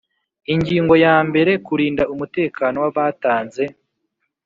Ingingo 0.53 0.93
ya 1.05 1.15
mbere 1.27 1.51
Kurinda 1.65 2.03
umutekano 2.13 2.77
w 2.83 2.85
abatanze 2.91 3.63